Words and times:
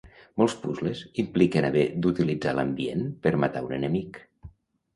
Molts 0.41 0.53
puzles 0.61 1.03
impliquen 1.23 1.67
haver 1.67 1.85
d'utilitzar 2.07 2.55
l'ambient 2.59 3.07
per 3.27 3.37
matar 3.45 3.65
un 3.69 3.79
enemic. 3.81 4.23